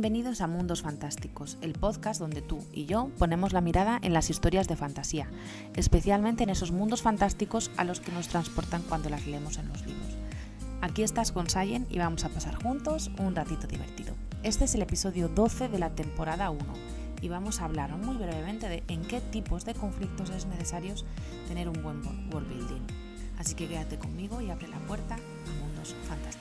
[0.00, 4.30] Bienvenidos a Mundos Fantásticos, el podcast donde tú y yo ponemos la mirada en las
[4.30, 5.28] historias de fantasía,
[5.74, 9.84] especialmente en esos mundos fantásticos a los que nos transportan cuando las leemos en los
[9.84, 10.16] libros.
[10.82, 14.14] Aquí estás con Sayen y vamos a pasar juntos un ratito divertido.
[14.44, 16.62] Este es el episodio 12 de la temporada 1
[17.20, 20.94] y vamos a hablar muy brevemente de en qué tipos de conflictos es necesario
[21.48, 22.86] tener un buen world building.
[23.36, 26.37] Así que quédate conmigo y abre la puerta a Mundos Fantásticos.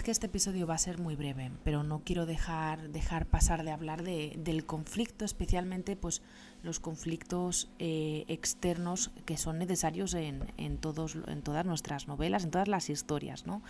[0.00, 3.64] Es que este episodio va a ser muy breve, pero no quiero dejar, dejar pasar
[3.64, 6.22] de hablar de, del conflicto, especialmente pues,
[6.62, 12.50] los conflictos eh, externos que son necesarios en, en, todos, en todas nuestras novelas, en
[12.50, 13.44] todas las historias.
[13.44, 13.62] ¿no?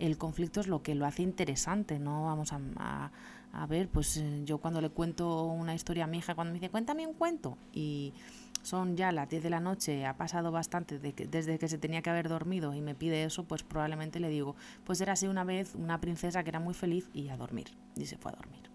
[0.00, 3.12] El conflicto es lo que lo hace interesante, no vamos a, a,
[3.52, 6.58] a ver, pues eh, yo cuando le cuento una historia a mi hija, cuando me
[6.58, 8.14] dice, cuéntame un cuento, y
[8.62, 12.10] son ya las 10 de la noche, ha pasado bastante desde que se tenía que
[12.10, 15.74] haber dormido y me pide eso, pues probablemente le digo, pues era así una vez
[15.74, 18.68] una princesa que era muy feliz y a dormir, y se fue a dormir.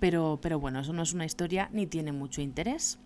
[0.00, 2.98] Pero, pero bueno, eso no es una historia ni tiene mucho interés.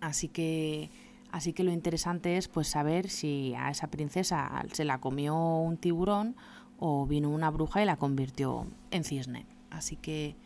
[0.00, 0.90] Así que,
[1.32, 5.76] así que lo interesante es pues saber si a esa princesa se la comió un
[5.76, 6.36] tiburón
[6.78, 9.46] o vino una bruja y la convirtió en cisne.
[9.70, 10.36] Así que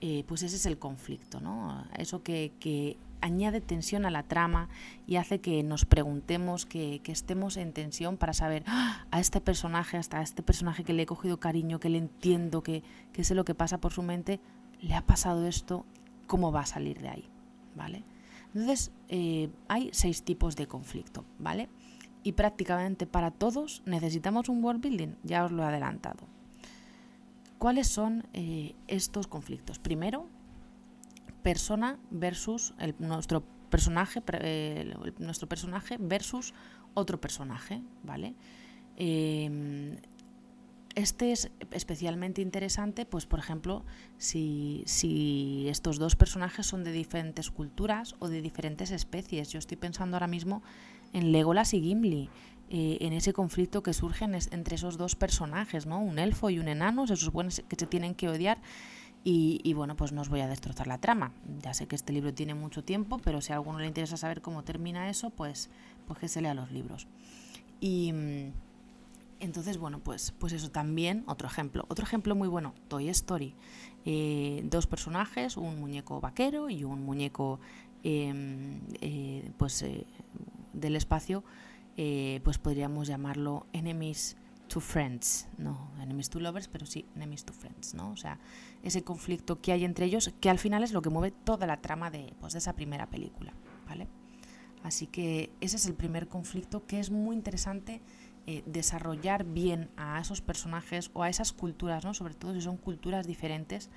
[0.00, 1.84] eh, pues ese es el conflicto, ¿no?
[1.96, 4.68] Eso que, que añade tensión a la trama
[5.06, 9.06] y hace que nos preguntemos, que, estemos en tensión para saber ¡Ah!
[9.10, 12.62] a este personaje, hasta a este personaje que le he cogido cariño, que le entiendo,
[12.62, 14.40] que, que sé lo que pasa por su mente,
[14.80, 15.84] le ha pasado esto,
[16.26, 17.28] ¿cómo va a salir de ahí?
[17.74, 18.04] ¿Vale?
[18.54, 21.68] Entonces, eh, hay seis tipos de conflicto, ¿vale?
[22.22, 26.26] Y prácticamente para todos necesitamos un world building, ya os lo he adelantado.
[27.58, 29.78] ¿Cuáles son eh, estos conflictos?
[29.78, 30.26] Primero,
[31.46, 34.20] persona versus el, nuestro personaje,
[35.20, 36.54] nuestro personaje versus
[36.94, 38.34] otro personaje, ¿vale?
[38.96, 39.96] Eh,
[40.96, 43.84] este es especialmente interesante, pues por ejemplo,
[44.18, 49.52] si, si, estos dos personajes son de diferentes culturas o de diferentes especies.
[49.52, 50.64] Yo estoy pensando ahora mismo
[51.12, 52.28] en Legolas y Gimli,
[52.70, 56.00] eh, en ese conflicto que surge entre esos dos personajes, ¿no?
[56.00, 58.58] Un elfo y un enano, se supone que se tienen que odiar
[59.28, 61.32] y, bueno, pues no os voy a destrozar la trama.
[61.60, 64.40] Ya sé que este libro tiene mucho tiempo, pero si a alguno le interesa saber
[64.40, 65.68] cómo termina eso, pues,
[66.06, 67.08] pues que se lea los libros.
[67.80, 68.12] Y
[69.40, 71.86] entonces, bueno, pues, pues eso también, otro ejemplo.
[71.88, 73.52] Otro ejemplo muy bueno, Toy Story.
[74.04, 77.58] Eh, dos personajes, un muñeco vaquero y un muñeco
[78.04, 78.32] eh,
[79.00, 79.84] eh, pues,
[80.72, 81.42] del espacio,
[81.96, 84.36] pues podríamos llamarlo enemies
[84.68, 88.10] to friends, no enemies to lovers, pero sí enemies to friends, ¿no?
[88.10, 88.38] O sea,
[88.82, 91.80] ese conflicto que hay entre ellos, que al final es lo que mueve toda la
[91.80, 93.52] trama de, pues, de esa primera película,
[93.86, 94.08] ¿vale?
[94.82, 98.00] Así que ese es el primer conflicto que es muy interesante
[98.48, 102.14] eh, desarrollar bien a esos personajes o a esas culturas, ¿no?
[102.14, 103.90] sobre todo si son culturas diferentes,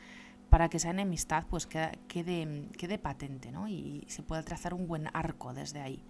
[0.49, 3.67] para que esa enemistad pues quede, quede, patente ¿no?
[3.67, 6.01] y, se pueda trazar un buen arco desde ahí.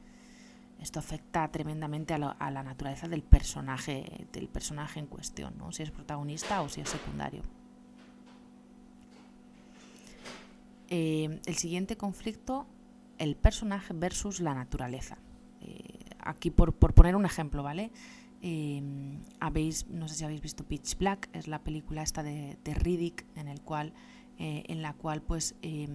[0.79, 5.71] Esto afecta tremendamente a, la naturaleza del personaje, del personaje en cuestión, ¿no?
[5.71, 7.41] si es protagonista o si es secundario.
[10.87, 12.65] Eh, el siguiente conflicto,
[13.17, 15.17] el personaje versus la naturaleza.
[15.61, 17.91] Eh, aquí por, por, poner un ejemplo, ¿vale?
[18.41, 18.81] Eh,
[19.41, 23.25] habéis, no sé si habéis visto Pitch Black, es la película esta de, de Riddick,
[23.35, 23.93] en el cual,
[24.37, 25.85] en la cual pues eh,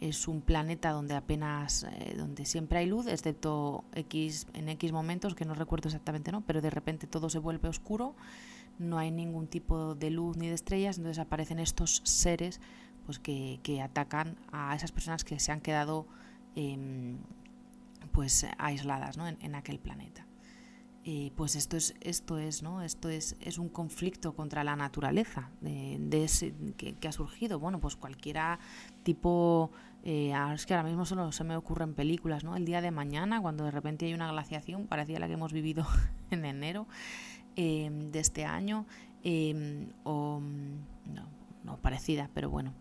[0.00, 5.34] es un planeta donde apenas, eh, donde siempre hay luz, excepto X, en X momentos,
[5.34, 6.42] que no recuerdo exactamente, ¿no?
[6.42, 8.14] Pero de repente todo se vuelve oscuro,
[8.78, 12.60] no hay ningún tipo de luz ni de estrellas, entonces aparecen estos seres
[13.06, 16.06] pues que, que atacan a esas personas que se han quedado
[16.56, 17.18] em,
[18.12, 19.28] pues aisladas ¿no?
[19.28, 20.26] en, en aquel planeta.
[21.36, 22.82] Pues esto es, esto es, ¿no?
[22.82, 26.26] Esto es, es un conflicto contra la naturaleza de,
[26.76, 27.60] que, ha surgido.
[27.60, 28.58] Bueno, pues cualquiera
[29.04, 29.70] tipo,
[30.02, 32.56] eh, es que ahora mismo solo se me ocurren películas, ¿no?
[32.56, 35.86] El día de mañana, cuando de repente hay una glaciación, parecía la que hemos vivido
[36.32, 36.88] en enero
[37.54, 38.84] eh, de este año,
[39.22, 40.40] eh, o
[41.64, 42.74] no, parecida, pero bueno,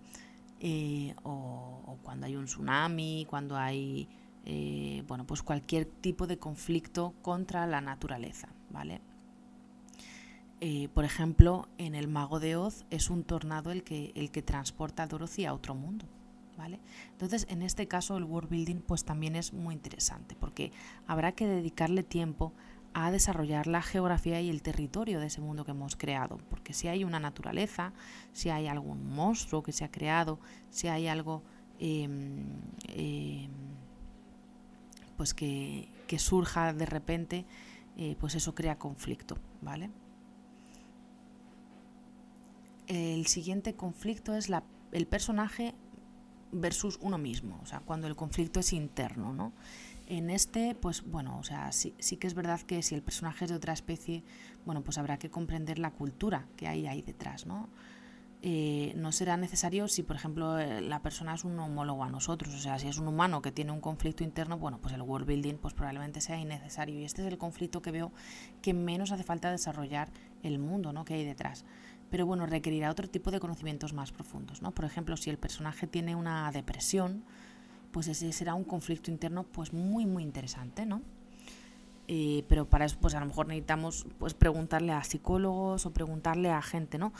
[0.59, 4.07] eh, o cuando hay un tsunami, cuando hay
[4.45, 9.01] eh, bueno, pues cualquier tipo de conflicto contra la naturaleza, ¿vale?
[10.61, 14.41] Eh, por ejemplo, en El Mago de Oz es un tornado el que, el que
[14.41, 16.05] transporta a Dorothy a otro mundo,
[16.57, 16.79] ¿vale?
[17.11, 20.71] Entonces, en este caso, el world building pues también es muy interesante porque
[21.07, 22.53] habrá que dedicarle tiempo
[22.93, 26.87] a desarrollar la geografía y el territorio de ese mundo que hemos creado, porque si
[26.87, 27.91] hay una naturaleza,
[28.31, 30.39] si hay algún monstruo que se ha creado,
[30.69, 31.43] si hay algo
[31.77, 32.07] eh,
[32.87, 33.49] eh,
[35.17, 37.45] pues que, surja de repente,
[37.97, 39.89] eh, pues eso crea conflicto, ¿vale?
[42.87, 45.73] El siguiente conflicto es la, el personaje
[46.51, 49.53] versus uno mismo, o sea, cuando el conflicto es interno, ¿no?
[50.07, 53.45] En este, pues bueno, o sea, sí, sí, que es verdad que si el personaje
[53.45, 54.23] es de otra especie,
[54.63, 57.69] bueno, pues habrá que comprender la cultura que hay ahí detrás, ¿no?
[58.47, 62.53] Eh, no será necesario si, por ejemplo, eh, la persona es un homólogo a nosotros,
[62.53, 65.25] o sea, si es un humano que tiene un conflicto interno, bueno, pues el world
[65.25, 68.11] building pues probablemente sea innecesario y este es el conflicto que veo
[68.61, 70.11] que menos hace falta desarrollar
[70.43, 71.05] el mundo, ¿no?
[71.05, 71.65] que hay detrás.
[72.11, 74.69] Pero bueno, requerirá otro tipo de conocimientos más profundos, ¿no?
[74.69, 77.23] Por ejemplo, si el personaje tiene una depresión,
[77.89, 81.01] pues ese será un conflicto interno pues muy muy interesante, ¿no?
[82.07, 86.51] Eh, pero para eso pues a lo mejor necesitamos pues preguntarle a psicólogos o preguntarle
[86.51, 87.11] a gente, ¿no?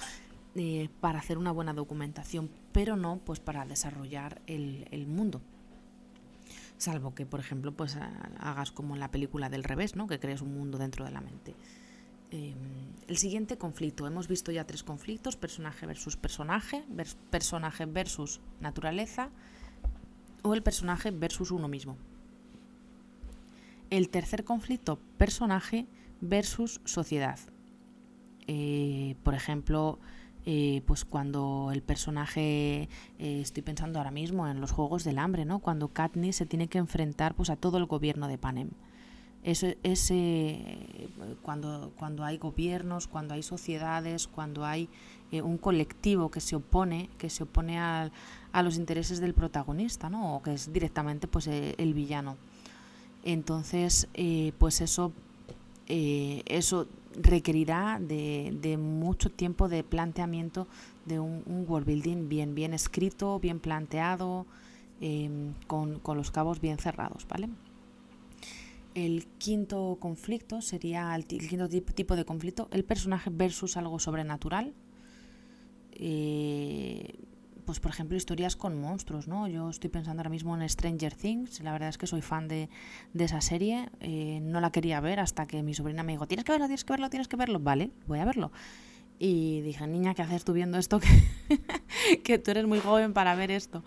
[0.58, 5.42] Eh, para hacer una buena documentación, pero no pues para desarrollar el, mundo.
[6.78, 7.98] Salvo que, por ejemplo, pues
[8.40, 10.08] hagas como en la película del revés, ¿no?
[10.08, 11.56] que crees un mundo dentro de la mente.
[12.32, 12.56] Em,
[13.10, 16.86] el siguiente conflicto, hemos visto ya tres conflictos, personaje versus personaje,
[17.30, 19.32] personaje versus naturaleza
[20.42, 21.98] o el personaje versus uno mismo.
[23.90, 25.86] El tercer conflicto, personaje
[26.22, 27.40] versus sociedad.
[28.48, 30.00] Eh, por ejemplo,
[30.48, 32.88] eh, pues cuando el personaje,
[33.18, 35.58] eh, estoy pensando ahora mismo en los Juegos del Hambre, ¿no?
[35.58, 38.70] Cuando Katniss se tiene que enfrentar pues a todo el gobierno de Panem.
[39.42, 41.10] Eso, ese,
[41.42, 44.88] cuando, cuando hay gobiernos, cuando hay sociedades, cuando hay
[45.32, 48.12] eh, un colectivo que se opone, que se opone a,
[48.52, 50.36] a, los intereses del protagonista, ¿no?
[50.36, 52.38] O que es directamente pues el villano.
[53.24, 54.08] Entonces,
[54.60, 55.12] pues eso,
[55.88, 56.88] eso
[57.22, 60.68] requerirá de, mucho tiempo de planteamiento
[61.06, 64.46] de un, world building bien, bien escrito, bien planteado,
[65.02, 67.50] em, con, los cabos bien cerrados, ¿vale?
[68.94, 74.74] El quinto conflicto sería el, quinto tipo de conflicto, el personaje versus algo sobrenatural.
[75.94, 77.14] Eh,
[77.66, 79.48] pues por ejemplo, historias con monstruos, ¿no?
[79.48, 82.70] Yo estoy pensando ahora mismo en Stranger Things, la verdad es que soy fan de,
[83.18, 86.52] esa serie, eh, no la quería ver hasta que mi sobrina me dijo, tienes que
[86.52, 88.52] verlo, tienes que verlo, tienes que verlo, vale, voy a verlo.
[89.18, 91.00] Y dije, niña, ¿qué haces tú viendo esto?
[92.24, 93.84] Que, tú eres muy joven para ver esto.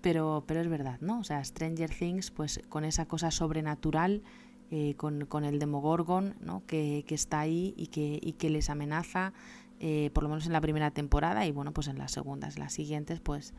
[0.00, 1.20] Pero, pero es verdad, ¿no?
[1.20, 4.22] O sea, Stranger Things, pues con esa cosa sobrenatural,
[4.70, 6.62] eh, con, con, el Demogorgon, ¿no?
[6.66, 9.32] Que, que está ahí y que, y que les amenaza
[9.80, 12.72] eh, por lo menos en la primera temporada y bueno, pues en las segundas, las
[12.72, 13.54] siguientes, pues,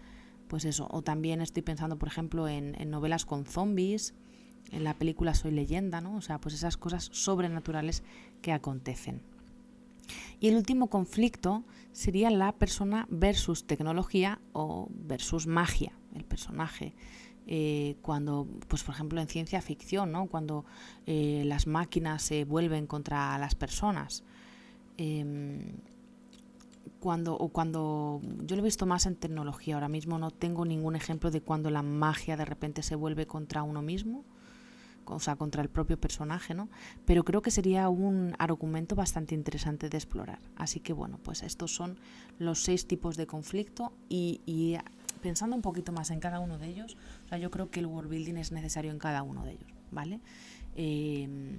[0.47, 0.87] pues eso.
[0.91, 4.13] O también estoy pensando, por ejemplo, en, novelas con zombies,
[4.71, 6.15] en la película Soy leyenda, ¿no?
[6.15, 8.03] O sea, pues esas cosas sobrenaturales
[8.41, 9.21] que acontecen.
[10.39, 16.93] Y el último conflicto sería la persona versus tecnología o versus magia, el personaje.
[17.51, 20.27] Eh, cuando, pues por ejemplo en ciencia ficción, ¿no?
[20.27, 20.65] cuando
[21.07, 24.23] eh, las máquinas se vuelven contra las personas.
[24.97, 25.71] Em,
[26.99, 30.95] cuando o cuando yo lo he visto más en tecnología ahora mismo no tengo ningún
[30.95, 34.23] ejemplo de cuando la magia de repente se vuelve contra uno mismo
[35.05, 36.69] o sea contra el propio personaje no
[37.05, 40.39] pero creo que sería un argumento bastante interesante de explorar.
[40.55, 41.97] Así que bueno pues estos son
[42.37, 44.77] los seis tipos de conflicto y,
[45.21, 47.87] pensando un poquito más en cada uno de ellos o sea yo creo que el
[47.87, 50.21] world building es necesario en cada uno de ellos vale
[50.75, 51.57] eh,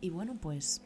[0.00, 0.80] y bueno pues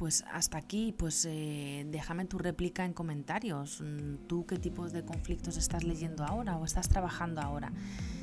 [0.00, 3.82] pues hasta aquí, pues eh, déjame tu réplica en comentarios.
[3.82, 7.70] Mm, ¿Tú qué tipos de conflictos estás leyendo ahora o estás trabajando ahora?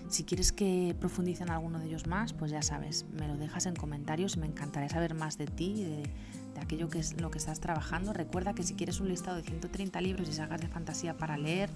[0.10, 3.68] Si quieres que profundice en alguno de ellos más, pues ya sabes, me lo dejas
[3.68, 5.86] en comentarios y me encantaría saber más de ti,
[6.58, 8.14] de, aquello que es lo que estás trabajando.
[8.14, 11.70] Recuerda que si quieres un listado de 130 libros y sagas de fantasía para leer,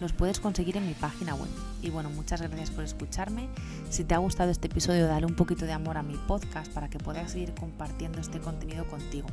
[0.00, 1.48] los puedes conseguir en mi página web.
[1.82, 3.48] Y bueno, muchas gracias por escucharme.
[3.90, 6.88] Si te ha gustado este episodio, dale un poquito de amor a mi podcast para
[6.88, 9.28] que puedas seguir compartiendo este contenido contigo.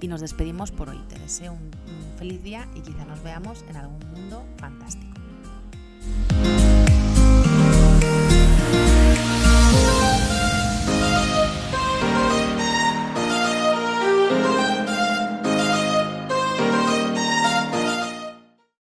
[0.00, 1.00] Y nos despedimos por hoy.
[1.08, 1.70] Te deseo un,
[2.18, 5.14] feliz día y quizá nos veamos en algún mundo fantástico.